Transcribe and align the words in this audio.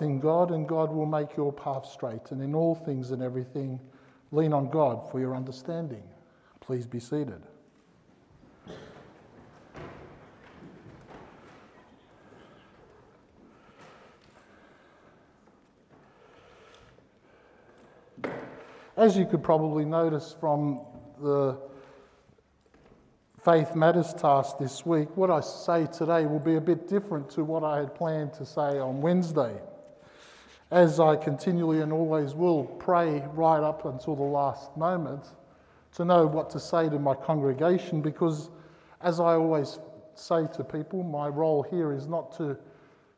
in 0.00 0.20
God, 0.20 0.50
and 0.50 0.68
God 0.68 0.92
will 0.92 1.06
make 1.06 1.36
your 1.36 1.52
path 1.52 1.86
straight. 1.86 2.30
And 2.30 2.42
in 2.42 2.54
all 2.54 2.74
things 2.74 3.10
and 3.10 3.22
everything, 3.22 3.80
lean 4.32 4.52
on 4.52 4.68
God 4.70 5.10
for 5.10 5.20
your 5.20 5.34
understanding. 5.34 6.02
Please 6.60 6.86
be 6.86 7.00
seated. 7.00 7.42
As 18.96 19.16
you 19.16 19.26
could 19.26 19.42
probably 19.42 19.84
notice 19.84 20.34
from 20.40 20.80
the 21.20 21.58
Faith 23.44 23.76
Matters 23.76 24.14
task 24.14 24.58
this 24.58 24.84
week, 24.84 25.16
what 25.16 25.30
I 25.30 25.40
say 25.40 25.86
today 25.86 26.24
will 26.26 26.40
be 26.40 26.56
a 26.56 26.60
bit 26.60 26.88
different 26.88 27.30
to 27.30 27.44
what 27.44 27.62
I 27.62 27.78
had 27.78 27.94
planned 27.94 28.32
to 28.34 28.46
say 28.46 28.78
on 28.78 29.00
Wednesday. 29.00 29.54
As 30.72 30.98
I 30.98 31.14
continually 31.14 31.80
and 31.80 31.92
always 31.92 32.34
will 32.34 32.64
pray 32.64 33.24
right 33.34 33.62
up 33.62 33.84
until 33.84 34.16
the 34.16 34.22
last 34.22 34.76
moment 34.76 35.24
to 35.94 36.04
know 36.04 36.26
what 36.26 36.50
to 36.50 36.60
say 36.60 36.88
to 36.88 36.98
my 36.98 37.14
congregation, 37.14 38.02
because 38.02 38.50
as 39.00 39.20
I 39.20 39.34
always 39.34 39.78
say 40.16 40.48
to 40.54 40.64
people, 40.64 41.04
my 41.04 41.28
role 41.28 41.62
here 41.62 41.92
is 41.92 42.08
not 42.08 42.36
to 42.38 42.56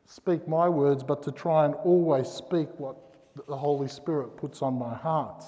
speak 0.05 0.47
my 0.47 0.69
words, 0.69 1.01
but 1.01 1.23
to 1.23 1.31
try 1.31 1.65
and 1.65 1.73
always 1.75 2.27
speak 2.27 2.67
what 2.77 2.95
the 3.47 3.57
Holy 3.57 3.87
Spirit 3.87 4.37
puts 4.37 4.61
on 4.61 4.75
my 4.75 4.93
heart. 4.93 5.43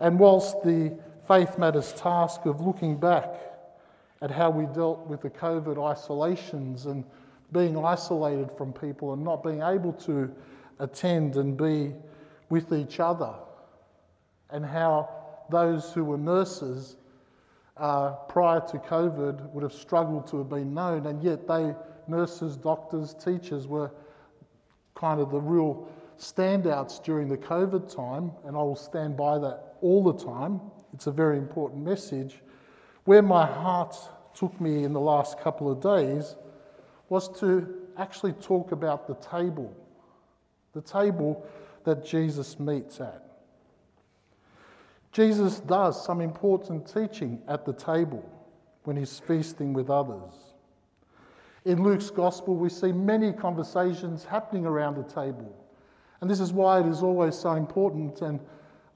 And 0.00 0.18
whilst 0.18 0.62
the 0.64 0.98
Faith 1.28 1.58
Matters 1.58 1.92
task 1.92 2.44
of 2.44 2.60
looking 2.60 2.96
back 2.96 3.34
at 4.20 4.32
how 4.32 4.50
we 4.50 4.66
dealt 4.74 5.06
with 5.06 5.22
the 5.22 5.30
COVID 5.30 5.78
isolations 5.92 6.86
and 6.86 7.04
being 7.52 7.82
isolated 7.84 8.50
from 8.58 8.72
people 8.72 9.12
and 9.12 9.22
not 9.22 9.42
being 9.44 9.62
able 9.62 9.92
to 9.92 10.34
attend 10.78 11.36
and 11.36 11.56
be 11.56 11.92
with 12.48 12.72
each 12.72 13.00
other, 13.00 13.34
and 14.50 14.64
how 14.64 15.08
those 15.50 15.92
who 15.92 16.04
were 16.04 16.18
nurses 16.18 16.96
uh, 17.76 18.12
prior 18.28 18.60
to 18.60 18.78
COVID 18.78 19.50
would 19.52 19.62
have 19.62 19.72
struggled 19.72 20.26
to 20.28 20.38
have 20.38 20.48
been 20.48 20.72
known, 20.72 21.06
and 21.06 21.22
yet 21.22 21.46
they, 21.46 21.74
nurses, 22.08 22.56
doctors, 22.56 23.14
teachers, 23.14 23.66
were 23.66 23.90
kind 24.94 25.20
of 25.20 25.30
the 25.30 25.40
real 25.40 25.88
standouts 26.18 27.02
during 27.02 27.28
the 27.28 27.36
COVID 27.36 27.94
time, 27.94 28.32
and 28.44 28.56
I 28.56 28.62
will 28.62 28.76
stand 28.76 29.16
by 29.16 29.38
that 29.38 29.74
all 29.82 30.02
the 30.02 30.24
time. 30.24 30.60
It's 30.94 31.06
a 31.06 31.12
very 31.12 31.36
important 31.36 31.84
message. 31.84 32.40
Where 33.04 33.22
my 33.22 33.46
heart 33.46 33.96
took 34.34 34.58
me 34.60 34.84
in 34.84 34.92
the 34.92 35.00
last 35.00 35.38
couple 35.38 35.70
of 35.70 35.80
days 35.80 36.36
was 37.08 37.28
to 37.40 37.74
actually 37.98 38.32
talk 38.32 38.72
about 38.72 39.06
the 39.06 39.14
table, 39.16 39.74
the 40.76 40.82
table 40.82 41.44
that 41.84 42.04
Jesus 42.04 42.60
meets 42.60 43.00
at. 43.00 43.22
Jesus 45.10 45.58
does 45.60 46.04
some 46.04 46.20
important 46.20 46.86
teaching 46.86 47.40
at 47.48 47.64
the 47.64 47.72
table 47.72 48.24
when 48.84 48.96
he's 48.96 49.18
feasting 49.18 49.72
with 49.72 49.90
others. 49.90 50.34
In 51.64 51.82
Luke's 51.82 52.10
gospel, 52.10 52.54
we 52.54 52.68
see 52.68 52.92
many 52.92 53.32
conversations 53.32 54.24
happening 54.24 54.66
around 54.66 54.94
the 54.96 55.02
table. 55.02 55.56
And 56.20 56.30
this 56.30 56.38
is 56.38 56.52
why 56.52 56.80
it 56.80 56.86
is 56.86 57.02
always 57.02 57.34
so 57.34 57.54
important. 57.54 58.20
And 58.20 58.38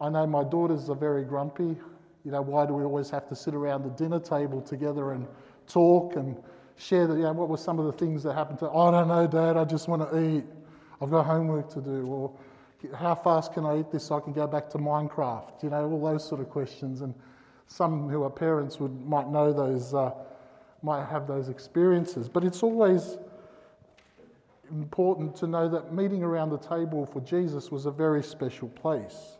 I 0.00 0.08
know 0.10 0.26
my 0.26 0.44
daughters 0.44 0.88
are 0.88 0.94
very 0.94 1.24
grumpy 1.24 1.76
you 2.24 2.30
know, 2.30 2.42
why 2.42 2.66
do 2.66 2.74
we 2.74 2.84
always 2.84 3.10
have 3.10 3.28
to 3.28 3.36
sit 3.36 3.54
around 3.54 3.82
the 3.82 3.90
dinner 3.90 4.20
table 4.20 4.60
together 4.60 5.12
and 5.12 5.26
talk 5.66 6.16
and 6.16 6.36
share 6.76 7.06
that, 7.06 7.14
you 7.14 7.22
know, 7.22 7.32
what 7.32 7.48
were 7.48 7.56
some 7.56 7.78
of 7.78 7.86
the 7.86 7.92
things 7.92 8.22
that 8.22 8.34
happened 8.34 8.58
to, 8.58 8.70
I 8.70 8.90
don't 8.90 9.08
know, 9.08 9.26
Dad, 9.26 9.56
I 9.56 9.64
just 9.64 9.88
want 9.88 10.10
to 10.10 10.18
eat. 10.18 10.44
I've 11.00 11.10
got 11.10 11.26
homework 11.26 11.72
to 11.74 11.80
do. 11.80 12.06
Or 12.06 12.32
how 12.94 13.14
fast 13.14 13.52
can 13.52 13.64
I 13.64 13.80
eat 13.80 13.90
this 13.90 14.04
so 14.04 14.16
I 14.16 14.20
can 14.20 14.32
go 14.32 14.46
back 14.46 14.68
to 14.70 14.78
Minecraft? 14.78 15.62
You 15.62 15.70
know, 15.70 15.90
all 15.90 16.02
those 16.02 16.26
sort 16.26 16.40
of 16.40 16.50
questions. 16.50 17.00
And 17.00 17.14
some 17.66 18.08
who 18.08 18.22
are 18.24 18.30
parents 18.30 18.78
would, 18.80 19.06
might 19.06 19.28
know 19.28 19.52
those, 19.52 19.94
uh, 19.94 20.12
might 20.82 21.06
have 21.06 21.26
those 21.26 21.48
experiences. 21.48 22.28
But 22.28 22.44
it's 22.44 22.62
always 22.62 23.18
important 24.70 25.34
to 25.36 25.46
know 25.46 25.68
that 25.68 25.92
meeting 25.92 26.22
around 26.22 26.50
the 26.50 26.58
table 26.58 27.06
for 27.06 27.20
Jesus 27.20 27.70
was 27.70 27.86
a 27.86 27.90
very 27.90 28.22
special 28.22 28.68
place. 28.68 29.36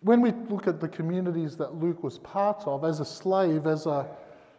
When 0.00 0.20
we 0.20 0.32
look 0.48 0.66
at 0.66 0.80
the 0.80 0.88
communities 0.88 1.56
that 1.58 1.76
Luke 1.76 2.02
was 2.02 2.18
part 2.18 2.64
of, 2.66 2.84
as 2.84 2.98
a 2.98 3.04
slave, 3.04 3.68
as 3.68 3.86
a, 3.86 4.08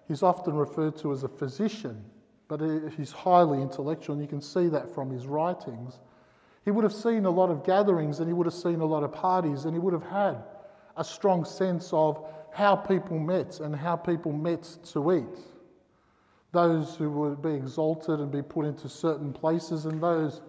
he's 0.08 0.24
often 0.24 0.54
referred 0.54 0.96
to 1.00 1.12
as 1.12 1.24
a 1.24 1.28
physician, 1.28 2.02
but 2.48 2.62
he's 2.98 3.12
highly 3.12 3.62
intellectual, 3.62 4.14
and 4.14 4.22
you 4.22 4.28
can 4.28 4.42
see 4.42 4.68
that 4.68 4.94
from 4.94 5.10
his 5.10 5.28
writings. 5.28 6.00
He 6.66 6.72
would 6.72 6.84
have 6.84 6.94
seen 6.94 7.26
a 7.26 7.30
lot 7.30 7.50
of 7.50 7.64
gatherings 7.66 8.20
and 8.20 8.28
he 8.28 8.34
would 8.34 8.46
have 8.46 8.54
seen 8.54 8.80
a 8.80 8.86
lot 8.86 9.04
of 9.04 9.12
parties, 9.12 9.66
and 9.66 9.74
he 9.74 9.80
would 9.80 9.94
have 9.94 10.04
had 10.04 10.44
a 10.98 11.04
strong 11.04 11.46
sense 11.46 11.92
of 11.92 12.26
how 12.52 12.76
people 12.76 13.18
met 13.18 13.60
and 13.60 13.76
how 13.76 13.96
people 13.96 14.32
met 14.32 14.78
to 14.92 15.12
eat. 15.14 15.40
Those 16.52 16.96
who 16.96 17.10
would 17.10 17.42
be 17.42 17.54
exalted 17.54 18.20
and 18.20 18.32
be 18.32 18.44
put 18.44 18.66
into 18.66 18.88
certain 18.88 19.34
places, 19.34 19.86
and 19.86 20.02
those 20.02 20.42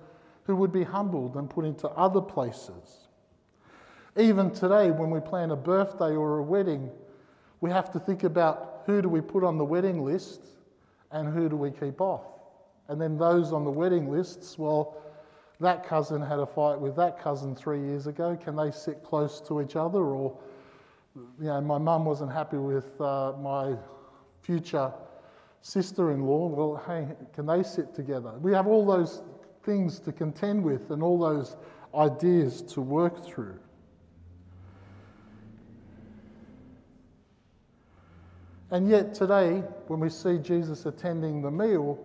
who 0.45 0.55
would 0.57 0.73
be 0.73 0.85
humbled 0.85 1.37
and 1.37 1.49
put 1.49 1.65
into 1.65 1.89
other 1.91 2.21
places. 2.21 3.09
Even 4.17 4.51
today, 4.51 4.91
when 4.91 5.11
we 5.11 5.21
plan 5.21 5.51
a 5.51 5.57
birthday 5.57 6.15
or 6.15 6.39
a 6.39 6.43
wedding, 6.43 6.91
we 7.61 7.71
have 7.71 7.91
to 7.93 7.99
think 7.99 8.25
about 8.25 8.83
who 8.85 9.01
do 9.01 9.09
we 9.09 9.23
put 9.23 9.43
on 9.43 9.57
the 9.57 9.65
wedding 9.65 10.05
list 10.05 10.43
and 11.15 11.33
who 11.33 11.49
do 11.49 11.57
we 11.57 11.71
keep 11.71 12.01
off. 12.01 12.23
And 12.89 13.01
then 13.01 13.17
those 13.17 13.53
on 13.53 13.65
the 13.65 13.71
wedding 13.71 14.11
lists, 14.11 14.59
well, 14.59 14.99
that 15.61 15.87
cousin 15.87 16.21
had 16.21 16.41
a 16.41 16.47
fight 16.47 16.79
with 16.79 16.97
that 16.97 17.23
cousin 17.23 17.55
three 17.55 17.81
years 17.81 18.07
ago. 18.07 18.37
Can 18.45 18.57
they 18.57 18.71
sit 18.71 19.03
close 19.03 19.41
to 19.43 19.63
each 19.63 19.77
other? 19.77 20.01
Or, 20.01 20.37
you 21.15 21.47
know, 21.47 21.61
my 21.61 21.79
mum 21.79 22.05
wasn't 22.05 22.33
happy 22.33 22.59
with 22.59 23.01
uh, 23.01 23.33
my 23.41 23.77
future 24.43 24.93
sister 25.63 26.11
in 26.11 26.27
law. 26.27 26.49
Well, 26.49 26.83
hey, 26.87 27.09
can 27.33 27.47
they 27.47 27.63
sit 27.63 27.95
together? 27.95 28.33
We 28.41 28.53
have 28.53 28.67
all 28.67 28.85
those 28.85 29.23
things 29.63 30.01
to 30.01 30.13
contend 30.13 30.63
with 30.63 30.91
and 30.91 31.03
all 31.03 31.19
those 31.19 31.57
ideas 31.95 32.61
to 32.63 32.83
work 32.83 33.25
through. 33.25 33.59
And 38.75 38.89
yet, 38.89 39.15
today, 39.15 39.63
when 39.87 40.01
we 40.01 40.11
see 40.11 40.37
Jesus 40.37 40.85
attending 40.85 41.41
the 41.41 41.51
meal, 41.51 41.97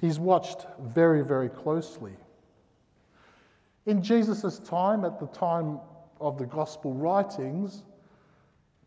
he's 0.00 0.18
watched 0.18 0.66
very, 0.80 1.22
very 1.22 1.48
closely. 1.48 2.10
In 3.86 4.02
Jesus' 4.02 4.58
time, 4.58 5.04
at 5.04 5.20
the 5.20 5.28
time 5.28 5.78
of 6.20 6.36
the 6.36 6.46
gospel 6.46 6.92
writings, 6.94 7.84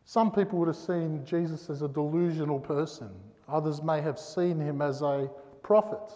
some 0.04 0.34
people 0.34 0.60
would 0.60 0.68
have 0.68 0.76
seen 0.76 1.24
Jesus 1.24 1.70
as 1.70 1.82
a 1.82 1.88
delusional 1.88 2.60
person. 2.60 3.10
Others 3.48 3.82
may 3.82 4.02
have 4.02 4.20
seen 4.20 4.60
him 4.60 4.82
as 4.82 5.02
a 5.02 5.30
prophet. 5.64 6.12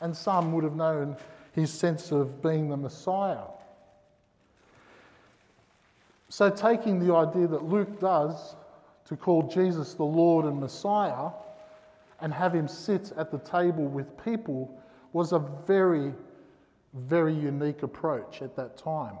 And 0.00 0.16
some 0.16 0.52
would 0.52 0.64
have 0.64 0.74
known 0.74 1.16
his 1.52 1.72
sense 1.72 2.10
of 2.10 2.42
being 2.42 2.68
the 2.70 2.76
Messiah. 2.76 3.44
So, 6.28 6.50
taking 6.50 6.98
the 6.98 7.14
idea 7.14 7.46
that 7.46 7.62
Luke 7.62 8.00
does 8.00 8.56
to 9.08 9.16
call 9.16 9.42
Jesus 9.42 9.94
the 9.94 10.04
Lord 10.04 10.44
and 10.44 10.58
Messiah 10.60 11.30
and 12.20 12.32
have 12.32 12.54
him 12.54 12.68
sit 12.68 13.12
at 13.16 13.30
the 13.30 13.38
table 13.38 13.84
with 13.84 14.22
people 14.24 14.78
was 15.12 15.32
a 15.32 15.38
very, 15.66 16.14
very 16.94 17.34
unique 17.34 17.82
approach 17.82 18.42
at 18.42 18.56
that 18.56 18.76
time. 18.76 19.16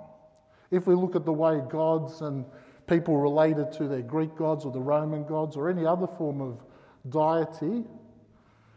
If 0.70 0.86
we 0.86 0.94
look 0.94 1.16
at 1.16 1.24
the 1.24 1.32
way 1.32 1.60
gods 1.68 2.22
and 2.22 2.44
people 2.86 3.18
related 3.18 3.72
to 3.72 3.88
their 3.88 4.02
Greek 4.02 4.36
gods 4.36 4.64
or 4.64 4.72
the 4.72 4.80
Roman 4.80 5.24
gods 5.24 5.56
or 5.56 5.68
any 5.68 5.84
other 5.84 6.06
form 6.06 6.40
of 6.40 6.62
deity, 7.10 7.84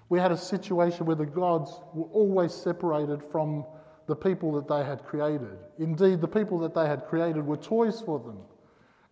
we 0.09 0.19
had 0.19 0.31
a 0.31 0.37
situation 0.37 1.05
where 1.05 1.15
the 1.15 1.25
gods 1.25 1.79
were 1.93 2.07
always 2.11 2.53
separated 2.53 3.23
from 3.31 3.65
the 4.07 4.15
people 4.15 4.51
that 4.53 4.67
they 4.67 4.83
had 4.83 5.03
created. 5.03 5.57
Indeed, 5.79 6.21
the 6.21 6.27
people 6.27 6.59
that 6.59 6.73
they 6.75 6.85
had 6.85 7.05
created 7.05 7.45
were 7.45 7.57
toys 7.57 8.01
for 8.01 8.19
them, 8.19 8.37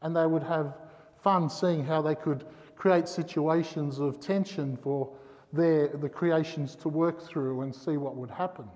and 0.01 0.15
they 0.15 0.27
would 0.27 0.43
have 0.43 0.75
fun 1.23 1.49
seeing 1.49 1.83
how 1.83 2.01
they 2.01 2.15
could 2.15 2.45
create 2.75 3.07
situations 3.07 3.99
of 3.99 4.19
tension 4.19 4.77
for 4.77 5.09
their, 5.53 5.87
the 5.87 6.09
creations 6.09 6.75
to 6.75 6.89
work 6.89 7.21
through 7.21 7.61
and 7.61 7.73
see 7.73 7.97
what 7.97 8.15
would 8.15 8.29
happen. 8.29 8.67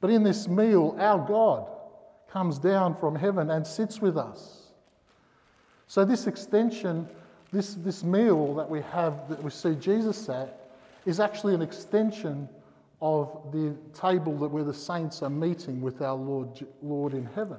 But 0.00 0.10
in 0.10 0.22
this 0.22 0.48
meal, 0.48 0.96
our 0.98 1.18
God 1.26 1.66
comes 2.30 2.58
down 2.58 2.96
from 2.96 3.14
heaven 3.14 3.50
and 3.50 3.66
sits 3.66 4.00
with 4.00 4.18
us. 4.18 4.72
So, 5.86 6.04
this 6.04 6.26
extension, 6.26 7.08
this, 7.52 7.74
this 7.74 8.02
meal 8.02 8.54
that 8.56 8.68
we 8.68 8.82
have, 8.82 9.28
that 9.28 9.42
we 9.42 9.50
see 9.50 9.74
Jesus 9.76 10.28
at, 10.28 10.70
is 11.06 11.20
actually 11.20 11.54
an 11.54 11.62
extension 11.62 12.48
of 13.00 13.50
the 13.52 13.76
table 13.92 14.36
that 14.38 14.48
where 14.48 14.64
the 14.64 14.74
saints 14.74 15.22
are 15.22 15.30
meeting 15.30 15.80
with 15.80 16.02
our 16.02 16.16
Lord, 16.16 16.66
Lord 16.82 17.14
in 17.14 17.26
heaven. 17.26 17.58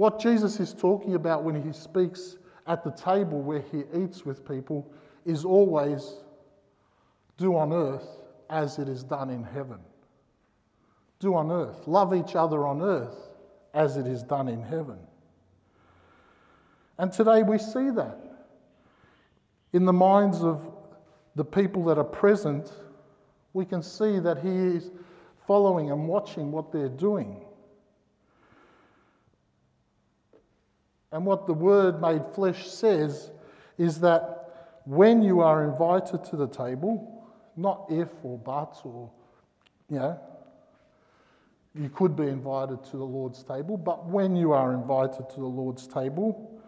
What 0.00 0.18
Jesus 0.18 0.60
is 0.60 0.72
talking 0.72 1.14
about 1.14 1.44
when 1.44 1.62
he 1.62 1.74
speaks 1.74 2.38
at 2.66 2.82
the 2.82 2.90
table 2.90 3.42
where 3.42 3.60
he 3.60 3.82
eats 3.94 4.24
with 4.24 4.48
people 4.48 4.90
is 5.26 5.44
always 5.44 6.14
do 7.36 7.54
on 7.54 7.70
earth 7.70 8.08
as 8.48 8.78
it 8.78 8.88
is 8.88 9.04
done 9.04 9.28
in 9.28 9.44
heaven. 9.44 9.78
Do 11.18 11.34
on 11.34 11.52
earth. 11.52 11.86
Love 11.86 12.14
each 12.14 12.34
other 12.34 12.66
on 12.66 12.80
earth 12.80 13.14
as 13.74 13.98
it 13.98 14.06
is 14.06 14.22
done 14.22 14.48
in 14.48 14.62
heaven. 14.62 14.96
And 16.96 17.12
today 17.12 17.42
we 17.42 17.58
see 17.58 17.90
that 17.90 18.18
in 19.74 19.84
the 19.84 19.92
minds 19.92 20.40
of 20.40 20.66
the 21.34 21.44
people 21.44 21.84
that 21.84 21.98
are 21.98 22.04
present, 22.04 22.72
we 23.52 23.66
can 23.66 23.82
see 23.82 24.18
that 24.18 24.38
He 24.38 24.48
is 24.48 24.92
following 25.46 25.90
and 25.90 26.08
watching 26.08 26.50
what 26.50 26.72
they're 26.72 26.88
doing. 26.88 27.44
And 31.12 31.26
what 31.26 31.46
the 31.46 31.54
Word 31.54 32.00
made 32.00 32.22
flesh 32.34 32.68
says 32.68 33.30
is 33.78 34.00
that 34.00 34.80
when 34.84 35.22
you 35.22 35.40
are 35.40 35.64
invited 35.64 36.24
to 36.24 36.36
the 36.36 36.48
table, 36.48 37.24
not 37.56 37.86
if 37.90 38.08
or 38.22 38.38
but 38.38 38.80
or, 38.84 39.10
you 39.88 39.98
know, 39.98 40.20
you 41.74 41.88
could 41.88 42.16
be 42.16 42.26
invited 42.26 42.82
to 42.84 42.96
the 42.96 43.04
Lord's 43.04 43.42
table, 43.42 43.76
but 43.76 44.06
when 44.06 44.34
you 44.34 44.52
are 44.52 44.72
invited 44.72 45.28
to 45.30 45.40
the 45.40 45.46
Lord's 45.46 45.86
table, 45.86 46.60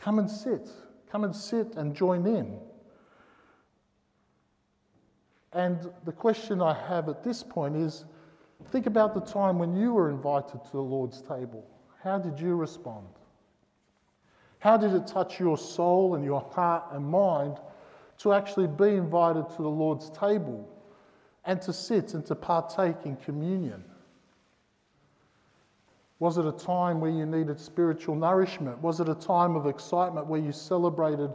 come 0.00 0.18
and 0.18 0.28
sit. 0.28 0.68
Come 1.10 1.24
and 1.24 1.34
sit 1.34 1.76
and 1.76 1.94
join 1.94 2.26
in. 2.26 2.58
And 5.52 5.90
the 6.04 6.12
question 6.12 6.60
I 6.60 6.74
have 6.88 7.08
at 7.08 7.22
this 7.22 7.42
point 7.42 7.76
is 7.76 8.04
think 8.70 8.86
about 8.86 9.14
the 9.14 9.20
time 9.20 9.58
when 9.58 9.76
you 9.76 9.94
were 9.94 10.10
invited 10.10 10.64
to 10.64 10.72
the 10.72 10.80
Lord's 10.82 11.22
table. 11.22 11.66
How 12.02 12.18
did 12.18 12.38
you 12.40 12.56
respond? 12.56 13.06
How 14.66 14.76
did 14.76 14.94
it 14.94 15.06
touch 15.06 15.38
your 15.38 15.56
soul 15.56 16.16
and 16.16 16.24
your 16.24 16.40
heart 16.40 16.86
and 16.90 17.06
mind 17.06 17.60
to 18.18 18.32
actually 18.32 18.66
be 18.66 18.96
invited 18.96 19.48
to 19.50 19.62
the 19.62 19.68
Lord's 19.68 20.10
table 20.10 20.68
and 21.44 21.62
to 21.62 21.72
sit 21.72 22.14
and 22.14 22.26
to 22.26 22.34
partake 22.34 22.96
in 23.04 23.14
communion? 23.14 23.84
Was 26.18 26.36
it 26.36 26.46
a 26.46 26.50
time 26.50 27.00
where 27.00 27.12
you 27.12 27.24
needed 27.26 27.60
spiritual 27.60 28.16
nourishment? 28.16 28.82
Was 28.82 28.98
it 28.98 29.08
a 29.08 29.14
time 29.14 29.54
of 29.54 29.68
excitement 29.68 30.26
where 30.26 30.40
you 30.40 30.50
celebrated 30.50 31.30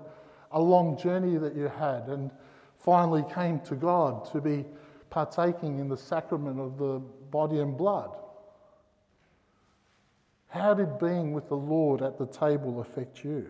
a 0.52 0.62
long 0.62 0.98
journey 0.98 1.38
that 1.38 1.56
you 1.56 1.70
had 1.70 2.10
and 2.10 2.32
finally 2.80 3.24
came 3.34 3.62
to 3.62 3.76
God 3.76 4.30
to 4.34 4.42
be 4.42 4.66
partaking 5.10 5.80
in 5.80 5.88
the 5.88 5.96
sacrament 5.96 6.60
of 6.60 6.78
the 6.78 7.00
body 7.32 7.60
and 7.60 7.78
blood? 7.78 8.14
How 10.52 10.74
did 10.74 11.00
being 11.00 11.32
with 11.32 11.48
the 11.48 11.56
Lord 11.56 12.02
at 12.02 12.18
the 12.18 12.28
table 12.28 12.82
affect 12.82 13.24
you? 13.24 13.50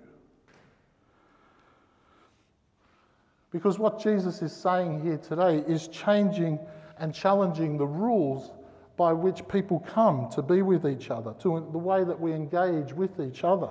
Because 3.52 3.80
what 3.80 4.00
Jesus 4.00 4.44
is 4.44 4.54
saying 4.54 5.02
here 5.02 5.18
today 5.18 5.64
is 5.68 5.88
changing 5.88 6.60
and 7.00 7.14
challenging 7.14 7.78
the 7.78 7.88
rules 7.88 8.52
by 8.98 9.14
which 9.14 9.48
people 9.48 9.80
come 9.80 10.30
to 10.30 10.44
be 10.44 10.62
with 10.62 10.86
each 10.86 11.10
other, 11.10 11.34
to 11.40 11.68
the 11.72 11.78
way 11.80 12.04
that 12.04 12.20
we 12.20 12.34
engage 12.34 12.94
with 12.94 13.20
each 13.20 13.44
other. 13.44 13.70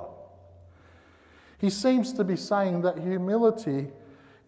He 1.58 1.70
seems 1.70 2.12
to 2.14 2.24
be 2.24 2.34
saying 2.34 2.82
that 2.82 2.98
humility 2.98 3.90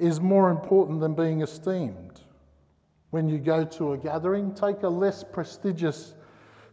is 0.01 0.21
more 0.21 0.51
important 0.51 0.99
than 0.99 1.15
being 1.15 1.43
esteemed. 1.43 2.21
When 3.11 3.29
you 3.29 3.39
go 3.39 3.65
to 3.65 3.93
a 3.93 3.97
gathering, 3.97 4.55
take 4.55 4.83
a 4.83 4.89
less 4.89 5.23
prestigious 5.23 6.15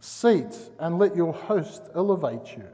seat 0.00 0.58
and 0.78 0.98
let 0.98 1.14
your 1.14 1.32
host 1.32 1.82
elevate 1.94 2.56
you. 2.56 2.64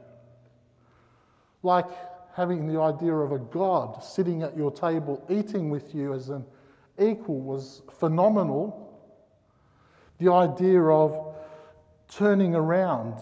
Like 1.62 1.86
having 2.34 2.66
the 2.66 2.80
idea 2.80 3.14
of 3.14 3.32
a 3.32 3.38
God 3.38 4.02
sitting 4.02 4.42
at 4.42 4.56
your 4.56 4.70
table 4.70 5.24
eating 5.28 5.68
with 5.68 5.94
you 5.94 6.14
as 6.14 6.28
an 6.28 6.44
equal 6.98 7.40
was 7.40 7.82
phenomenal. 7.98 9.00
The 10.18 10.32
idea 10.32 10.80
of 10.82 11.34
turning 12.08 12.54
around 12.54 13.20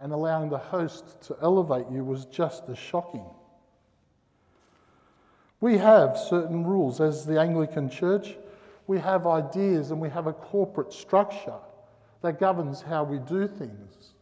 and 0.00 0.12
allowing 0.12 0.48
the 0.48 0.58
host 0.58 1.20
to 1.22 1.36
elevate 1.42 1.86
you 1.92 2.02
was 2.02 2.24
just 2.24 2.68
as 2.68 2.78
shocking. 2.78 3.26
We 5.60 5.76
have 5.76 6.16
certain 6.16 6.64
rules 6.64 7.02
as 7.02 7.26
the 7.26 7.38
Anglican 7.38 7.90
Church. 7.90 8.34
We 8.86 8.98
have 8.98 9.26
ideas 9.26 9.90
and 9.90 10.00
we 10.00 10.08
have 10.08 10.26
a 10.26 10.32
corporate 10.32 10.94
structure 10.94 11.58
that 12.22 12.38
governs 12.38 12.82
how 12.82 13.04
we 13.04 13.18
do 13.18 13.46
things. 13.46 14.12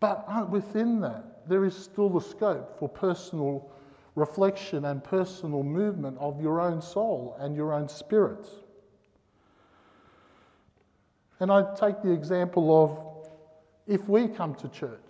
But 0.00 0.24
uh, 0.28 0.46
within 0.48 1.00
that, 1.00 1.48
there 1.48 1.64
is 1.64 1.76
still 1.76 2.08
the 2.08 2.20
scope 2.20 2.78
for 2.78 2.88
personal 2.88 3.70
reflection 4.14 4.84
and 4.86 5.02
personal 5.02 5.62
movement 5.62 6.16
of 6.18 6.40
your 6.40 6.60
own 6.60 6.80
soul 6.80 7.36
and 7.40 7.56
your 7.56 7.72
own 7.72 7.88
spirit. 7.88 8.46
And 11.40 11.50
I 11.50 11.74
take 11.74 12.00
the 12.02 12.12
example 12.12 12.84
of 12.84 12.98
if 13.86 14.08
we 14.08 14.28
come 14.28 14.54
to 14.56 14.68
church, 14.68 15.00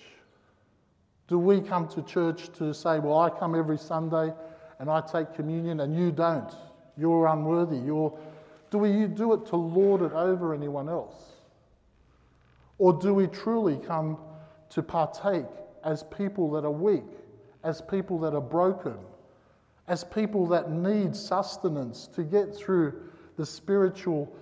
do 1.29 1.39
we 1.39 1.61
come 1.61 1.89
to 1.89 2.03
church 2.03 2.51
to 2.59 2.75
say, 2.75 2.99
well, 2.99 3.19
I 3.19 3.31
come 3.31 3.55
every 3.55 3.79
Sunday 3.79 4.33
and 4.79 4.91
I 4.91 5.01
take 5.01 5.35
communion 5.35 5.81
and 5.81 5.97
you 5.97 6.11
don't? 6.11 6.53
You're 6.97 7.27
unworthy. 7.27 7.79
You're... 7.79 8.17
Do 8.71 8.79
we 8.79 9.07
do 9.07 9.35
it 9.35 9.47
to 9.47 9.57
lord 9.57 10.03
it 10.03 10.13
over 10.13 10.53
anyone 10.53 10.89
else? 10.89 11.34
Or 12.79 12.93
do 12.93 13.15
we 13.15 13.27
truly 13.27 13.77
come 13.77 14.19
to 14.71 14.83
partake 14.83 15.47
as 15.85 16.03
people 16.05 16.51
that 16.53 16.65
are 16.65 16.71
weak, 16.71 17.05
as 17.63 17.81
people 17.81 18.19
that 18.21 18.35
are 18.35 18.41
broken, 18.41 18.97
as 19.87 20.03
people 20.03 20.47
that 20.47 20.71
need 20.71 21.15
sustenance 21.15 22.07
to 22.09 22.23
get 22.23 22.55
through 22.55 22.95
the 23.37 23.47
spiritual 23.47 24.35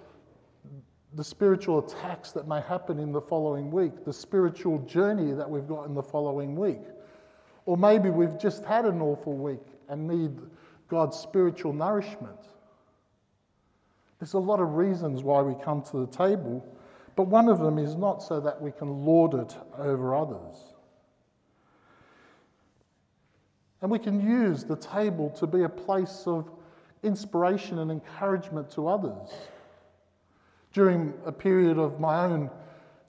the 1.14 1.24
spiritual 1.24 1.78
attacks 1.78 2.32
that 2.32 2.48
may 2.48 2.60
happen 2.62 2.98
in 2.98 3.12
the 3.12 3.20
following 3.20 3.70
week, 3.70 4.04
the 4.04 4.12
spiritual 4.12 4.78
journey 4.80 5.32
that 5.32 5.48
we've 5.48 5.68
got 5.68 5.84
in 5.84 5.94
the 5.94 6.02
following 6.02 6.56
week. 6.56 6.80
Or 7.66 7.76
maybe 7.76 8.08
we've 8.08 8.38
just 8.38 8.64
had 8.64 8.86
an 8.86 9.02
awful 9.02 9.36
week 9.36 9.60
and 9.88 10.08
need 10.08 10.38
God's 10.88 11.16
spiritual 11.16 11.72
nourishment. 11.72 12.38
There's 14.18 14.34
a 14.34 14.38
lot 14.38 14.60
of 14.60 14.74
reasons 14.74 15.22
why 15.22 15.42
we 15.42 15.54
come 15.62 15.82
to 15.90 15.98
the 15.98 16.06
table, 16.06 16.64
but 17.16 17.24
one 17.24 17.48
of 17.48 17.58
them 17.60 17.78
is 17.78 17.94
not 17.94 18.22
so 18.22 18.40
that 18.40 18.60
we 18.60 18.72
can 18.72 19.04
lord 19.04 19.34
it 19.34 19.56
over 19.78 20.14
others. 20.14 20.56
And 23.80 23.90
we 23.90 23.98
can 23.98 24.20
use 24.20 24.64
the 24.64 24.76
table 24.76 25.30
to 25.30 25.46
be 25.46 25.64
a 25.64 25.68
place 25.68 26.22
of 26.26 26.50
inspiration 27.02 27.80
and 27.80 27.90
encouragement 27.90 28.70
to 28.72 28.88
others 28.88 29.28
during 30.72 31.12
a 31.26 31.32
period 31.32 31.78
of 31.78 32.00
my 32.00 32.24
own 32.24 32.50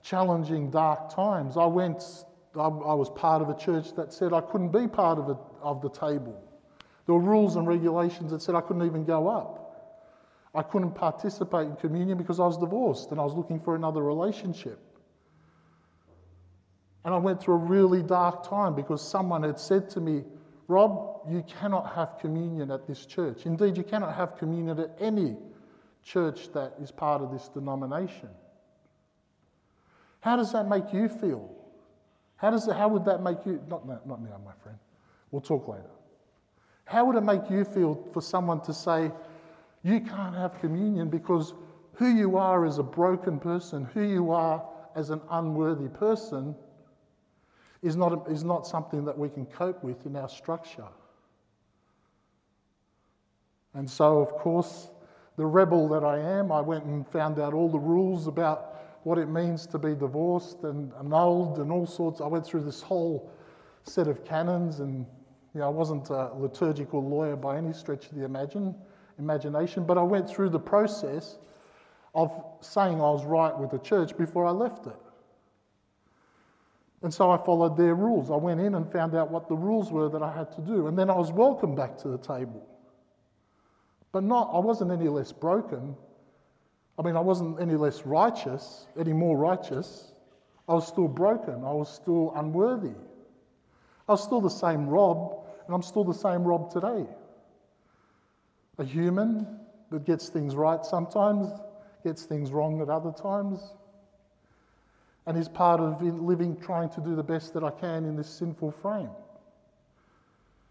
challenging, 0.02 0.70
dark 0.70 1.14
times, 1.14 1.56
I 1.56 1.64
went, 1.64 2.02
I, 2.54 2.68
was 2.68 3.10
part 3.10 3.40
of 3.40 3.48
a 3.48 3.56
church 3.56 3.94
that 3.94 4.12
said 4.12 4.32
I 4.32 4.42
couldn't 4.42 4.68
be 4.68 4.86
part 4.86 5.18
of, 5.18 5.30
it, 5.30 5.36
of 5.62 5.80
the 5.80 5.88
table. 5.88 6.40
There 7.06 7.14
were 7.14 7.20
rules 7.20 7.56
and 7.56 7.66
regulations 7.66 8.30
that 8.30 8.42
said 8.42 8.54
I 8.54 8.60
couldn't 8.60 8.84
even 8.84 9.04
go 9.04 9.28
up. 9.28 9.63
I 10.54 10.62
couldn't 10.62 10.92
participate 10.92 11.66
in 11.66 11.76
communion 11.76 12.16
because 12.16 12.38
I 12.38 12.46
was 12.46 12.56
divorced 12.56 13.10
and 13.10 13.20
I 13.20 13.24
was 13.24 13.34
looking 13.34 13.58
for 13.58 13.74
another 13.74 14.02
relationship. 14.02 14.78
And 17.04 17.12
I 17.12 17.18
went 17.18 17.42
through 17.42 17.54
a 17.54 17.58
really 17.58 18.02
dark 18.02 18.48
time 18.48 18.74
because 18.74 19.06
someone 19.06 19.42
had 19.42 19.58
said 19.58 19.90
to 19.90 20.00
me, 20.00 20.24
Rob, 20.68 21.20
you 21.28 21.44
cannot 21.46 21.94
have 21.94 22.18
communion 22.18 22.70
at 22.70 22.86
this 22.86 23.04
church. 23.04 23.44
Indeed, 23.44 23.76
you 23.76 23.82
cannot 23.82 24.14
have 24.14 24.38
communion 24.38 24.78
at 24.78 24.96
any 25.00 25.36
church 26.02 26.52
that 26.52 26.74
is 26.80 26.90
part 26.90 27.20
of 27.20 27.30
this 27.30 27.48
denomination. 27.48 28.30
How 30.20 30.36
does 30.36 30.52
that 30.52 30.68
make 30.68 30.92
you 30.92 31.08
feel? 31.08 31.54
How, 32.36 32.50
does 32.50 32.66
it, 32.66 32.76
how 32.76 32.88
would 32.88 33.04
that 33.04 33.22
make 33.22 33.44
you? 33.44 33.60
Not, 33.68 33.86
not 33.86 34.22
now, 34.22 34.40
my 34.44 34.52
friend. 34.62 34.78
We'll 35.30 35.42
talk 35.42 35.68
later. 35.68 35.90
How 36.86 37.04
would 37.04 37.16
it 37.16 37.22
make 37.22 37.50
you 37.50 37.64
feel 37.64 38.08
for 38.12 38.22
someone 38.22 38.60
to 38.62 38.72
say, 38.72 39.10
you 39.84 40.00
can't 40.00 40.34
have 40.34 40.58
communion 40.60 41.08
because 41.08 41.54
who 41.92 42.08
you 42.08 42.36
are 42.36 42.64
as 42.64 42.78
a 42.78 42.82
broken 42.82 43.38
person, 43.38 43.84
who 43.84 44.02
you 44.02 44.32
are 44.32 44.66
as 44.96 45.10
an 45.10 45.20
unworthy 45.30 45.88
person, 45.88 46.56
is 47.82 47.94
not, 47.94 48.28
is 48.30 48.42
not 48.42 48.66
something 48.66 49.04
that 49.04 49.16
we 49.16 49.28
can 49.28 49.44
cope 49.44 49.84
with 49.84 50.06
in 50.06 50.16
our 50.16 50.28
structure. 50.28 50.88
And 53.74 53.88
so, 53.88 54.20
of 54.20 54.30
course, 54.30 54.88
the 55.36 55.44
rebel 55.44 55.88
that 55.88 56.02
I 56.02 56.18
am, 56.18 56.50
I 56.50 56.62
went 56.62 56.84
and 56.84 57.06
found 57.06 57.38
out 57.38 57.52
all 57.52 57.68
the 57.68 57.78
rules 57.78 58.26
about 58.26 59.00
what 59.02 59.18
it 59.18 59.26
means 59.26 59.66
to 59.66 59.78
be 59.78 59.94
divorced 59.94 60.62
and 60.62 60.92
annulled 60.98 61.58
and 61.58 61.70
all 61.70 61.86
sorts. 61.86 62.22
I 62.22 62.26
went 62.26 62.46
through 62.46 62.62
this 62.62 62.80
whole 62.80 63.30
set 63.82 64.08
of 64.08 64.24
canons, 64.24 64.80
and 64.80 65.04
you 65.52 65.60
know, 65.60 65.66
I 65.66 65.70
wasn't 65.70 66.08
a 66.08 66.30
liturgical 66.34 67.06
lawyer 67.06 67.36
by 67.36 67.58
any 67.58 67.74
stretch 67.74 68.06
of 68.06 68.14
the 68.14 68.24
imagine, 68.24 68.74
imagination, 69.18 69.84
but 69.84 69.98
I 69.98 70.02
went 70.02 70.28
through 70.28 70.50
the 70.50 70.58
process 70.58 71.38
of 72.14 72.30
saying 72.60 72.94
I 72.94 73.10
was 73.10 73.24
right 73.24 73.56
with 73.56 73.70
the 73.70 73.78
church 73.78 74.16
before 74.16 74.46
I 74.46 74.50
left 74.50 74.86
it. 74.86 74.96
And 77.02 77.12
so 77.12 77.30
I 77.30 77.36
followed 77.36 77.76
their 77.76 77.94
rules. 77.94 78.30
I 78.30 78.36
went 78.36 78.60
in 78.60 78.74
and 78.74 78.90
found 78.90 79.14
out 79.14 79.30
what 79.30 79.48
the 79.48 79.54
rules 79.54 79.92
were 79.92 80.08
that 80.08 80.22
I 80.22 80.32
had 80.32 80.50
to 80.52 80.62
do, 80.62 80.86
and 80.86 80.98
then 80.98 81.10
I 81.10 81.16
was 81.16 81.32
welcomed 81.32 81.76
back 81.76 81.98
to 81.98 82.08
the 82.08 82.18
table. 82.18 82.66
But 84.10 84.22
not, 84.22 84.50
I 84.54 84.58
wasn't 84.58 84.90
any 84.90 85.08
less 85.08 85.32
broken. 85.32 85.96
I 86.98 87.02
mean, 87.02 87.16
I 87.16 87.20
wasn't 87.20 87.60
any 87.60 87.74
less 87.74 88.06
righteous, 88.06 88.86
any 88.98 89.12
more 89.12 89.36
righteous. 89.36 90.12
I 90.68 90.74
was 90.74 90.86
still 90.86 91.08
broken. 91.08 91.64
I 91.64 91.72
was 91.72 91.92
still 91.92 92.32
unworthy. 92.36 92.94
I 94.08 94.12
was 94.12 94.22
still 94.22 94.40
the 94.40 94.48
same 94.48 94.88
Rob, 94.88 95.44
and 95.66 95.74
I'm 95.74 95.82
still 95.82 96.04
the 96.04 96.14
same 96.14 96.44
Rob 96.44 96.72
today. 96.72 97.06
A 98.78 98.84
human 98.84 99.60
that 99.90 100.04
gets 100.04 100.28
things 100.28 100.56
right 100.56 100.84
sometimes, 100.84 101.48
gets 102.02 102.24
things 102.24 102.50
wrong 102.50 102.80
at 102.80 102.88
other 102.88 103.12
times, 103.12 103.60
and 105.26 105.38
is 105.38 105.48
part 105.48 105.80
of 105.80 106.02
living, 106.02 106.56
trying 106.60 106.90
to 106.90 107.00
do 107.00 107.14
the 107.14 107.22
best 107.22 107.54
that 107.54 107.64
I 107.64 107.70
can 107.70 108.04
in 108.04 108.16
this 108.16 108.28
sinful 108.28 108.72
frame. 108.72 109.10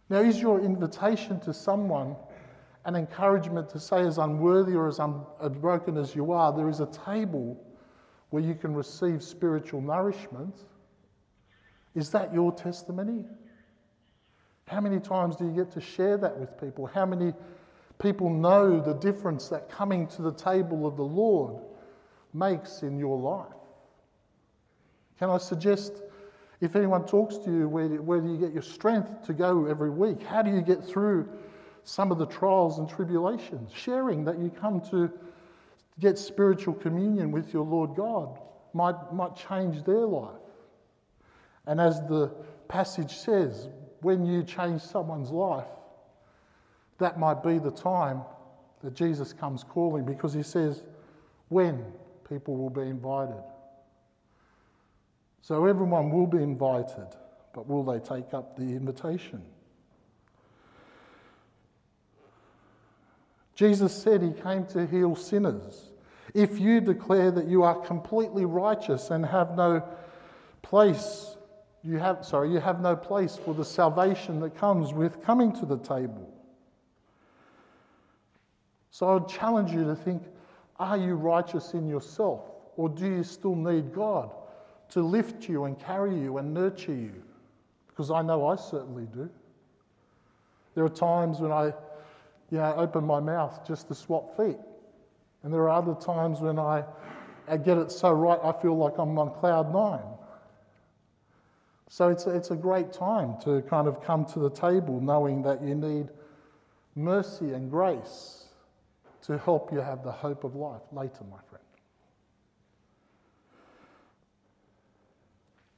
Now, 0.10 0.20
is 0.20 0.40
your 0.40 0.60
invitation 0.60 1.40
to 1.42 1.54
someone 1.54 2.16
an 2.86 2.96
encouragement 2.96 3.70
to 3.70 3.80
say, 3.80 4.02
as 4.02 4.18
unworthy 4.18 4.74
or 4.74 4.88
as 4.88 5.00
unbroken 5.00 5.98
as 5.98 6.14
you 6.14 6.34
are, 6.34 6.52
there 6.52 6.70
is 6.70 6.82
a 6.82 6.86
table 6.88 7.58
where 8.30 8.44
you 8.44 8.54
can 8.54 8.76
receive 8.76 9.24
spiritual 9.24 9.82
nourishment? 9.82 10.56
Is 11.96 12.10
that 12.12 12.34
your 12.34 12.52
testimony? 12.52 13.26
How 14.68 14.82
many 14.82 15.00
times 15.00 15.36
do 15.36 15.46
you 15.46 15.52
get 15.52 15.72
to 15.72 15.82
share 15.82 16.18
that 16.18 16.38
with 16.38 16.60
people? 16.60 16.86
How 16.86 17.06
many 17.06 17.34
people 18.00 18.30
know 18.30 18.80
the 18.80 18.94
difference 18.94 19.50
that 19.50 19.70
coming 19.70 20.08
to 20.08 20.22
the 20.22 20.34
table 20.34 20.86
of 20.86 20.98
the 20.98 21.04
Lord 21.04 21.62
makes 22.34 22.84
in 22.84 22.98
your 22.98 23.18
life? 23.18 23.54
Can 25.20 25.30
I 25.30 25.38
suggest, 25.38 26.02
if 26.60 26.76
anyone 26.76 27.06
talks 27.06 27.38
to 27.38 27.52
you, 27.52 27.70
where 27.70 27.88
do, 27.88 28.02
where 28.02 28.20
do 28.20 28.28
you 28.28 28.38
get 28.38 28.52
your 28.52 28.64
strength 28.64 29.26
to 29.28 29.34
go 29.34 29.66
every 29.66 29.90
week? 29.90 30.24
How 30.24 30.42
do 30.42 30.52
you 30.52 30.62
get 30.62 30.84
through 30.84 31.30
some 31.84 32.12
of 32.12 32.18
the 32.18 32.26
trials 32.26 32.80
and 32.80 32.90
tribulations? 32.90 33.72
Sharing 33.74 34.26
that 34.26 34.40
you 34.40 34.50
come 34.50 34.82
to 34.92 35.12
get 36.00 36.18
spiritual 36.18 36.74
communion 36.74 37.32
with 37.32 37.54
your 37.54 37.64
Lord 37.64 37.96
God 37.96 38.40
might, 38.74 39.14
might 39.14 39.36
change 39.36 39.84
their 39.84 40.06
life. 40.06 40.42
And 41.68 41.80
as 41.80 42.02
the 42.02 42.32
passage 42.68 43.16
says, 43.18 43.70
when 44.02 44.26
you 44.26 44.44
change 44.44 44.82
someone's 44.82 45.30
life, 45.30 45.68
that 47.04 47.20
might 47.20 47.44
be 47.44 47.60
the 47.60 47.72
time 47.72 48.22
that 48.82 48.94
Jesus 48.94 49.34
comes 49.34 49.64
calling 49.64 50.06
because 50.06 50.34
he 50.34 50.44
says, 50.44 50.84
when 51.50 51.84
people 52.28 52.56
will 52.56 52.70
be 52.70 52.82
invited. 52.82 53.44
So 55.42 55.66
everyone 55.66 56.10
will 56.10 56.28
be 56.28 56.42
invited, 56.42 57.08
but 57.54 57.68
will 57.68 57.84
they 57.84 58.00
take 58.00 58.34
up 58.34 58.56
the 58.56 58.64
invitation? 58.64 59.42
Jesus 63.56 63.94
said 63.94 64.22
he 64.22 64.32
came 64.32 64.66
to 64.68 64.88
heal 64.88 65.16
sinners. 65.16 65.92
If 66.34 66.60
you 66.60 66.82
declare 66.82 67.30
that 67.32 67.48
you 67.48 67.64
are 67.64 67.76
completely 67.76 68.46
righteous 68.46 69.12
and 69.12 69.26
have 69.26 69.56
no 69.56 69.84
place 70.62 71.34
you 71.84 71.98
have, 71.98 72.26
sorry, 72.26 72.50
you 72.50 72.60
have 72.60 72.82
no 72.82 72.96
place 72.96 73.36
for 73.36 73.54
the 73.54 73.66
salvation 73.66 74.40
that 74.40 74.56
comes 74.56 74.94
with 74.94 75.22
coming 75.22 75.52
to 75.54 75.66
the 75.66 75.78
table. 75.78 76.33
So 78.94 79.16
I'd 79.16 79.28
challenge 79.28 79.72
you 79.72 79.84
to 79.86 79.96
think 79.96 80.22
are 80.80 80.98
you 80.98 81.16
righteous 81.16 81.74
in 81.74 81.88
yourself, 81.88 82.42
or 82.78 82.90
do 82.90 83.08
you 83.08 83.24
still 83.24 83.56
need 83.56 83.92
God 83.92 84.30
to 84.90 85.02
lift 85.02 85.50
you 85.50 85.64
and 85.64 85.80
carry 85.80 86.16
you 86.16 86.38
and 86.38 86.54
nurture 86.54 86.94
you? 86.94 87.24
Because 87.88 88.12
I 88.12 88.22
know 88.22 88.46
I 88.46 88.56
certainly 88.56 89.08
do. 89.12 89.30
There 90.76 90.86
are 90.86 90.90
times 90.90 91.40
when 91.40 91.52
I 91.52 91.74
you 92.52 92.60
know, 92.60 92.76
open 92.76 93.04
my 93.04 93.20
mouth 93.20 93.68
just 93.68 93.88
to 93.88 93.96
swap 93.96 94.38
feet. 94.38 94.58
And 95.42 95.52
there 95.52 95.62
are 95.62 95.72
other 95.72 95.96
times 95.96 96.40
when 96.40 96.60
I, 96.60 96.84
I 97.48 97.58
get 97.58 97.80
it 97.80 97.92
so 97.92 98.12
right, 98.12 98.40
I 98.44 98.52
feel 98.52 98.78
like 98.78 99.00
I'm 99.00 99.18
on 99.18 99.34
cloud 99.34 99.74
nine. 99.74 100.06
So 101.90 102.10
it's 102.10 102.28
a, 102.28 102.30
it's 102.30 102.52
a 102.52 102.56
great 102.56 102.94
time 102.94 103.38
to 103.44 103.64
kind 103.64 103.88
of 103.88 104.04
come 104.04 104.26
to 104.26 104.40
the 104.40 104.52
table 104.52 105.02
knowing 105.02 105.42
that 105.44 105.64
you 105.64 105.74
need 105.74 106.10
mercy 106.96 107.54
and 107.54 107.72
grace 107.72 108.43
to 109.24 109.38
help 109.38 109.72
you 109.72 109.80
have 109.80 110.04
the 110.04 110.12
hope 110.12 110.44
of 110.44 110.56
life 110.56 110.82
later, 110.92 111.24
my 111.30 111.40
friend. 111.50 111.64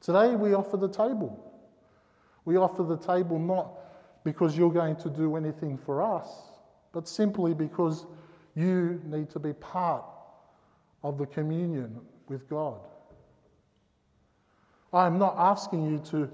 Today 0.01 0.35
we 0.35 0.53
offer 0.53 0.77
the 0.77 0.89
table. 0.89 1.51
We 2.43 2.57
offer 2.57 2.83
the 2.83 2.97
table 2.97 3.39
not 3.39 3.71
because 4.23 4.57
you're 4.57 4.71
going 4.71 4.95
to 4.97 5.09
do 5.09 5.35
anything 5.35 5.77
for 5.77 6.01
us, 6.01 6.27
but 6.91 7.07
simply 7.07 7.53
because 7.53 8.05
you 8.55 9.01
need 9.05 9.29
to 9.31 9.39
be 9.39 9.53
part 9.53 10.05
of 11.03 11.17
the 11.17 11.25
communion 11.25 11.99
with 12.27 12.49
God. 12.49 12.79
I'm 14.91 15.19
not 15.19 15.35
asking 15.37 15.91
you 15.91 15.99
to 16.11 16.29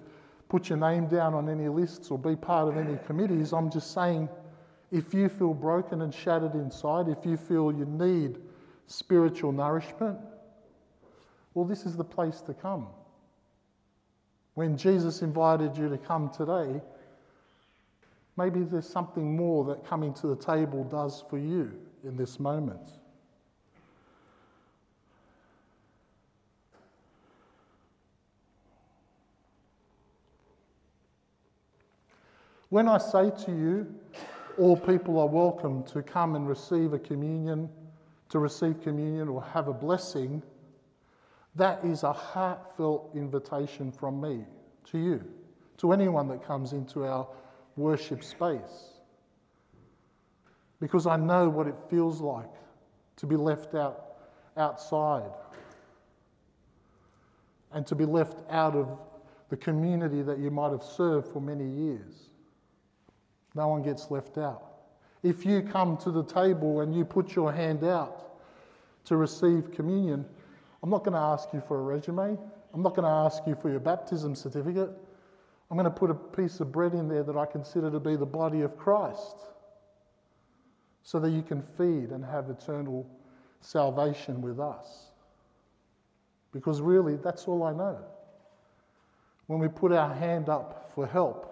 put 0.48 0.70
your 0.70 0.78
name 0.78 1.08
down 1.08 1.34
on 1.34 1.50
any 1.50 1.68
lists 1.68 2.12
or 2.12 2.18
be 2.18 2.36
part 2.36 2.68
of 2.68 2.78
any 2.78 2.98
committees. 3.06 3.54
I'm 3.54 3.72
just 3.72 3.94
saying 3.94 4.30
if 4.92 5.14
you 5.14 5.30
feel 5.30 5.54
broken 5.54 6.02
and 6.02 6.14
shattered 6.14 6.54
inside, 6.54 7.08
if 7.08 7.26
you 7.26 7.38
feel 7.38 7.72
you 7.72 7.86
need 7.86 8.38
spiritual 8.88 9.52
nourishment, 9.52 10.20
well, 11.54 11.66
this 11.66 11.86
is 11.86 11.96
the 11.96 12.04
place 12.04 12.42
to 12.42 12.54
come. 12.54 12.88
When 14.54 14.78
Jesus 14.78 15.22
invited 15.22 15.78
you 15.78 15.90
to 15.90 15.98
come 15.98 16.30
today, 16.30 16.82
maybe 18.38 18.64
there's 18.64 18.88
something 18.88 19.36
more 19.36 19.64
that 19.66 19.86
coming 19.86 20.14
to 20.16 20.28
the 20.28 20.36
table 20.36 20.84
does 20.84 21.24
for 21.30 21.38
you 21.38 21.72
in 22.04 22.18
this 22.18 22.40
moment. 22.40 22.82
When 32.70 32.88
I 32.88 32.98
say 32.98 33.32
to 33.46 33.52
you, 33.52 33.94
all 34.58 34.76
people 34.76 35.20
are 35.20 35.28
welcome 35.28 35.84
to 35.86 36.02
come 36.02 36.36
and 36.36 36.48
receive 36.48 36.94
a 36.94 37.00
communion, 37.00 37.70
to 38.30 38.40
receive 38.40 38.82
communion 38.82 39.28
or 39.28 39.44
have 39.44 39.68
a 39.68 39.74
blessing, 39.74 40.42
that 41.56 41.84
is 41.84 42.04
a 42.04 42.14
heartfelt 42.14 43.12
invitation 43.16 43.92
from 43.92 44.22
me 44.22 44.46
to 44.86 44.98
you, 44.98 45.24
to 45.78 45.92
anyone 45.92 46.28
that 46.30 46.46
comes 46.46 46.74
into 46.74 47.06
our 47.06 47.28
worship 47.76 48.24
space. 48.24 49.02
Because 50.80 51.06
I 51.08 51.18
know 51.18 51.50
what 51.50 51.68
it 51.68 51.76
feels 51.90 52.22
like 52.22 52.50
to 53.18 53.26
be 53.26 53.36
left 53.36 53.76
out 53.76 54.08
outside 54.58 55.32
and 57.72 57.86
to 57.88 57.96
be 57.96 58.06
left 58.06 58.40
out 58.50 58.76
of 58.76 58.98
the 59.50 59.58
community 59.58 60.22
that 60.22 60.40
you 60.40 60.50
might 60.50 60.72
have 60.72 60.84
served 60.84 61.28
for 61.28 61.40
many 61.40 61.66
years. 61.66 62.31
No 63.56 63.68
one 63.68 63.82
gets 63.82 64.10
left 64.10 64.38
out. 64.38 64.64
If 65.24 65.46
you 65.46 65.62
come 65.62 65.98
to 65.98 66.12
the 66.12 66.24
table 66.24 66.82
and 66.82 66.96
you 66.96 67.06
put 67.06 67.36
your 67.36 67.52
hand 67.52 67.84
out 67.84 68.40
to 69.06 69.18
receive 69.18 69.72
communion, 69.72 70.26
I'm 70.82 70.90
not 70.90 71.04
going 71.04 71.14
to 71.14 71.20
ask 71.20 71.50
you 71.54 71.62
for 71.68 71.80
a 71.80 71.84
resume. 71.84 72.38
I'm 72.74 72.82
not 72.82 72.96
going 72.96 73.06
to 73.06 73.10
ask 73.10 73.44
you 73.46 73.56
for 73.62 73.70
your 73.70 73.80
baptism 73.80 74.36
certificate. 74.36 74.90
I'm 75.70 75.78
going 75.78 75.86
to 75.86 75.92
put 75.92 76.10
a 76.10 76.16
piece 76.16 76.60
of 76.60 76.72
bread 76.72 76.94
in 76.94 77.08
there 77.08 77.24
that 77.24 77.38
I 77.38 77.46
consider 77.46 77.92
to 77.92 78.00
be 78.00 78.16
the 78.16 78.26
body 78.26 78.62
of 78.62 78.78
Christ 78.78 79.36
so 81.04 81.20
that 81.20 81.30
you 81.32 81.42
can 81.42 81.62
feed 81.78 82.12
and 82.12 82.24
have 82.26 82.50
eternal 82.50 83.08
salvation 83.62 84.42
with 84.42 84.60
us. 84.60 85.12
Because 86.52 86.82
really, 86.82 87.16
that's 87.18 87.48
all 87.48 87.64
I 87.64 87.74
know. 87.74 87.98
When 89.48 89.60
we 89.60 89.68
put 89.68 89.92
our 89.92 90.14
hand 90.14 90.50
up 90.50 90.92
for 90.94 91.06
help, 91.06 91.51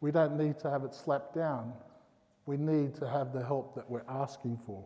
we 0.00 0.10
don't 0.10 0.36
need 0.36 0.58
to 0.60 0.70
have 0.70 0.84
it 0.84 0.94
slapped 0.94 1.34
down. 1.34 1.72
We 2.46 2.56
need 2.56 2.94
to 2.96 3.08
have 3.08 3.32
the 3.32 3.44
help 3.44 3.74
that 3.74 3.88
we're 3.90 4.04
asking 4.08 4.58
for. 4.64 4.84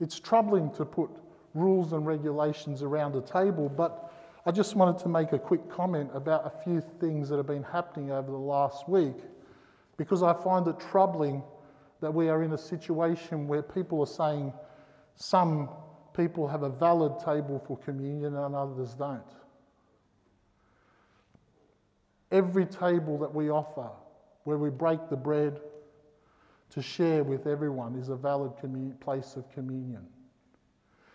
It's 0.00 0.20
troubling 0.20 0.70
to 0.72 0.84
put 0.84 1.10
rules 1.54 1.92
and 1.92 2.06
regulations 2.06 2.82
around 2.82 3.16
a 3.16 3.22
table, 3.22 3.68
but 3.68 4.12
I 4.44 4.50
just 4.50 4.76
wanted 4.76 5.00
to 5.02 5.08
make 5.08 5.32
a 5.32 5.38
quick 5.38 5.68
comment 5.70 6.10
about 6.12 6.46
a 6.46 6.62
few 6.62 6.82
things 7.00 7.28
that 7.30 7.36
have 7.36 7.46
been 7.46 7.62
happening 7.62 8.10
over 8.10 8.30
the 8.30 8.36
last 8.36 8.88
week 8.88 9.16
because 9.96 10.22
I 10.22 10.34
find 10.34 10.68
it 10.68 10.78
troubling 10.78 11.42
that 12.00 12.12
we 12.12 12.28
are 12.28 12.42
in 12.42 12.52
a 12.52 12.58
situation 12.58 13.48
where 13.48 13.62
people 13.62 14.00
are 14.02 14.06
saying 14.06 14.52
some 15.16 15.70
people 16.16 16.48
have 16.48 16.62
a 16.62 16.70
valid 16.70 17.18
table 17.18 17.62
for 17.66 17.76
communion 17.78 18.36
and 18.36 18.54
others 18.54 18.94
don't. 18.94 19.22
Every 22.32 22.66
table 22.66 23.18
that 23.18 23.32
we 23.32 23.50
offer, 23.50 23.88
where 24.44 24.58
we 24.58 24.70
break 24.70 25.08
the 25.08 25.16
bread 25.16 25.60
to 26.70 26.82
share 26.82 27.22
with 27.22 27.46
everyone, 27.46 27.94
is 27.96 28.08
a 28.08 28.16
valid 28.16 28.52
place 29.00 29.36
of 29.36 29.50
communion. 29.52 30.06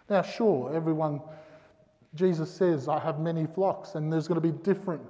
Now, 0.10 0.22
sure, 0.22 0.74
everyone, 0.74 1.22
Jesus 2.16 2.52
says, 2.52 2.88
I 2.88 3.00
have 3.00 3.20
many 3.20 3.46
flocks, 3.46 3.96
and 3.96 4.12
there's 4.12 4.28
going 4.28 4.42
to 4.42 4.48
be 4.48 4.58
different 4.64 5.02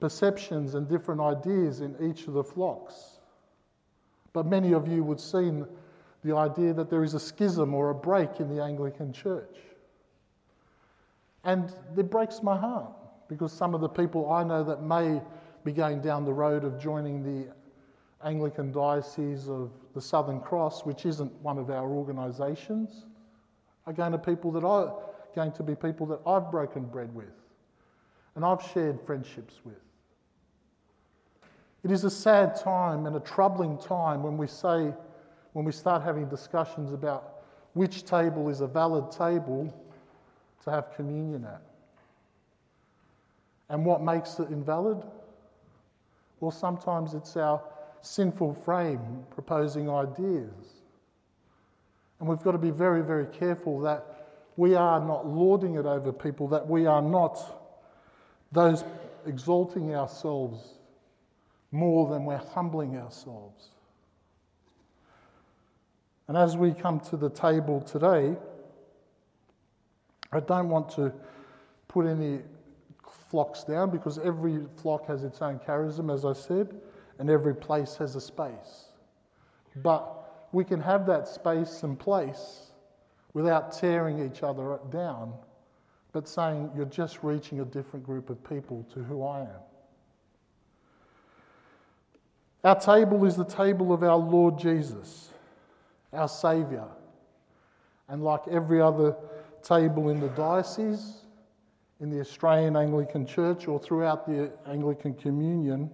perceptions 0.00 0.74
and 0.74 0.88
different 0.88 1.20
ideas 1.20 1.80
in 1.80 1.94
each 2.02 2.26
of 2.26 2.34
the 2.34 2.44
flocks. 2.44 3.18
But 4.32 4.46
many 4.46 4.72
of 4.72 4.88
you 4.88 5.02
would 5.02 5.20
see 5.20 5.50
the 6.24 6.36
idea 6.36 6.72
that 6.74 6.90
there 6.90 7.02
is 7.02 7.14
a 7.14 7.20
schism 7.20 7.74
or 7.74 7.90
a 7.90 7.94
break 7.94 8.40
in 8.40 8.54
the 8.54 8.62
Anglican 8.62 9.12
Church. 9.12 9.56
And 11.44 11.72
it 11.96 12.10
breaks 12.10 12.42
my 12.42 12.56
heart 12.56 12.92
because 13.28 13.52
some 13.52 13.74
of 13.74 13.80
the 13.80 13.88
people 13.88 14.30
I 14.30 14.44
know 14.44 14.62
that 14.64 14.82
may 14.82 15.20
be 15.64 15.72
going 15.72 16.00
down 16.00 16.24
the 16.24 16.32
road 16.32 16.64
of 16.64 16.78
joining 16.78 17.22
the 17.22 17.52
Anglican 18.22 18.70
Diocese 18.70 19.48
of 19.48 19.70
the 19.94 20.00
Southern 20.00 20.40
Cross, 20.40 20.84
which 20.84 21.06
isn't 21.06 21.32
one 21.40 21.58
of 21.58 21.70
our 21.70 21.88
organisations, 21.88 23.06
are 23.86 23.92
going 23.92 24.12
to 24.12 24.18
people 24.18 24.50
that 24.52 24.64
are 24.64 24.94
going 25.34 25.52
to 25.52 25.62
be 25.62 25.74
people 25.74 26.06
that 26.06 26.20
I've 26.26 26.50
broken 26.50 26.84
bread 26.84 27.14
with 27.14 27.32
and 28.34 28.44
I've 28.44 28.62
shared 28.72 29.00
friendships 29.06 29.54
with. 29.64 29.80
It 31.82 31.90
is 31.90 32.04
a 32.04 32.10
sad 32.10 32.56
time 32.56 33.06
and 33.06 33.16
a 33.16 33.20
troubling 33.20 33.78
time 33.78 34.22
when 34.22 34.36
we 34.36 34.46
say, 34.46 34.92
when 35.52 35.64
we 35.64 35.72
start 35.72 36.02
having 36.02 36.28
discussions 36.28 36.92
about 36.92 37.42
which 37.74 38.04
table 38.04 38.48
is 38.48 38.60
a 38.60 38.66
valid 38.66 39.10
table 39.10 39.72
to 40.64 40.70
have 40.70 40.94
communion 40.94 41.44
at. 41.44 41.62
And 43.68 43.84
what 43.84 44.02
makes 44.02 44.38
it 44.38 44.48
invalid? 44.48 45.02
Well, 46.40 46.50
sometimes 46.50 47.14
it's 47.14 47.36
our 47.36 47.62
sinful 48.00 48.54
frame 48.54 49.24
proposing 49.30 49.88
ideas. 49.88 50.52
And 52.18 52.28
we've 52.28 52.42
got 52.42 52.52
to 52.52 52.58
be 52.58 52.70
very, 52.70 53.02
very 53.02 53.26
careful 53.26 53.80
that 53.80 54.28
we 54.56 54.74
are 54.74 55.00
not 55.00 55.26
lording 55.26 55.76
it 55.76 55.86
over 55.86 56.12
people, 56.12 56.48
that 56.48 56.66
we 56.66 56.86
are 56.86 57.02
not 57.02 57.38
those 58.52 58.84
exalting 59.26 59.94
ourselves 59.94 60.74
more 61.72 62.10
than 62.10 62.24
we're 62.24 62.36
humbling 62.36 62.96
ourselves. 62.96 63.68
And 66.30 66.38
as 66.38 66.56
we 66.56 66.72
come 66.72 67.00
to 67.10 67.16
the 67.16 67.28
table 67.28 67.80
today, 67.80 68.36
I 70.30 70.38
don't 70.38 70.68
want 70.68 70.88
to 70.90 71.12
put 71.88 72.06
any 72.06 72.42
flocks 73.28 73.64
down 73.64 73.90
because 73.90 74.16
every 74.20 74.60
flock 74.76 75.08
has 75.08 75.24
its 75.24 75.42
own 75.42 75.58
charism, 75.58 76.14
as 76.14 76.24
I 76.24 76.34
said, 76.34 76.80
and 77.18 77.28
every 77.28 77.56
place 77.56 77.96
has 77.96 78.14
a 78.14 78.20
space. 78.20 78.92
But 79.82 80.46
we 80.52 80.64
can 80.64 80.80
have 80.80 81.04
that 81.06 81.26
space 81.26 81.82
and 81.82 81.98
place 81.98 82.70
without 83.34 83.72
tearing 83.72 84.24
each 84.24 84.44
other 84.44 84.78
down, 84.92 85.32
but 86.12 86.28
saying 86.28 86.70
you're 86.76 86.84
just 86.84 87.24
reaching 87.24 87.58
a 87.58 87.64
different 87.64 88.06
group 88.06 88.30
of 88.30 88.40
people 88.48 88.86
to 88.94 89.02
who 89.02 89.24
I 89.24 89.40
am. 89.40 89.62
Our 92.62 92.78
table 92.78 93.24
is 93.24 93.34
the 93.34 93.44
table 93.44 93.92
of 93.92 94.04
our 94.04 94.16
Lord 94.16 94.60
Jesus, 94.60 95.29
our 96.12 96.28
Saviour. 96.28 96.88
And 98.08 98.22
like 98.22 98.46
every 98.48 98.80
other 98.80 99.16
table 99.62 100.08
in 100.08 100.20
the 100.20 100.28
diocese, 100.28 101.22
in 102.00 102.10
the 102.10 102.20
Australian 102.20 102.76
Anglican 102.76 103.26
Church, 103.26 103.68
or 103.68 103.78
throughout 103.78 104.26
the 104.26 104.50
Anglican 104.66 105.14
Communion, 105.14 105.90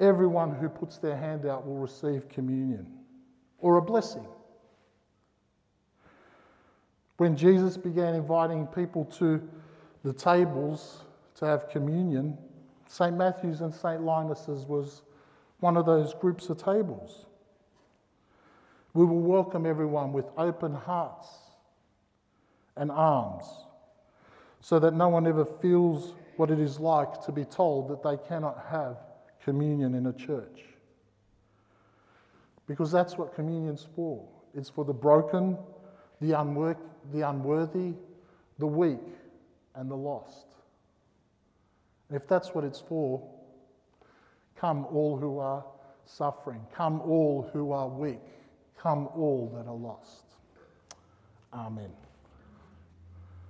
everyone 0.00 0.54
who 0.54 0.68
puts 0.68 0.98
their 0.98 1.16
hand 1.16 1.46
out 1.46 1.66
will 1.66 1.78
receive 1.78 2.28
communion 2.28 2.86
or 3.58 3.78
a 3.78 3.82
blessing. 3.82 4.26
When 7.16 7.36
Jesus 7.36 7.76
began 7.76 8.14
inviting 8.14 8.66
people 8.66 9.04
to 9.16 9.42
the 10.04 10.12
tables 10.12 11.04
to 11.36 11.46
have 11.46 11.68
communion, 11.68 12.36
St. 12.86 13.16
Matthew's 13.16 13.62
and 13.62 13.74
St. 13.74 14.02
Linus's 14.02 14.66
was 14.66 15.02
one 15.60 15.76
of 15.76 15.86
those 15.86 16.12
groups 16.14 16.50
of 16.50 16.62
tables. 16.62 17.25
We 18.96 19.04
will 19.04 19.20
welcome 19.20 19.66
everyone 19.66 20.14
with 20.14 20.24
open 20.38 20.72
hearts 20.72 21.28
and 22.76 22.90
arms 22.90 23.44
so 24.62 24.78
that 24.78 24.94
no 24.94 25.10
one 25.10 25.26
ever 25.26 25.44
feels 25.44 26.14
what 26.38 26.50
it 26.50 26.58
is 26.58 26.80
like 26.80 27.22
to 27.26 27.30
be 27.30 27.44
told 27.44 27.90
that 27.90 28.02
they 28.02 28.16
cannot 28.26 28.64
have 28.70 28.96
communion 29.44 29.94
in 29.94 30.06
a 30.06 30.14
church. 30.14 30.62
Because 32.66 32.90
that's 32.90 33.18
what 33.18 33.34
communion's 33.34 33.86
for. 33.94 34.26
It's 34.54 34.70
for 34.70 34.86
the 34.86 34.94
broken, 34.94 35.58
the, 36.22 36.28
the 37.12 37.28
unworthy, 37.28 37.92
the 38.58 38.66
weak, 38.66 39.06
and 39.74 39.90
the 39.90 39.94
lost. 39.94 40.46
And 42.08 42.16
if 42.16 42.26
that's 42.26 42.54
what 42.54 42.64
it's 42.64 42.80
for, 42.80 43.22
Come, 44.58 44.86
all 44.86 45.18
who 45.18 45.38
are 45.38 45.62
suffering. 46.06 46.62
Come, 46.74 47.02
all 47.02 47.50
who 47.52 47.72
are 47.72 47.88
weak. 47.88 48.22
Come, 48.78 49.08
all 49.08 49.52
that 49.56 49.68
are 49.68 49.74
lost. 49.74 50.24
Amen. 51.52 52.05